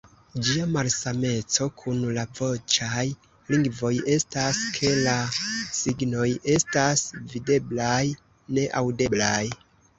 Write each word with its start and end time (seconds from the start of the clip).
Ĝia 0.45 0.63
malsameco 0.75 1.67
kun 1.81 1.99
la 2.15 2.23
voĉaj 2.39 3.03
lingvoj 3.55 3.93
estas, 4.15 4.63
ke 4.79 4.95
la 5.09 5.15
signoj 5.83 6.27
estas 6.57 7.07
videblaj, 7.37 8.03
ne 8.59 8.69
aŭdeblaj. 8.85 9.43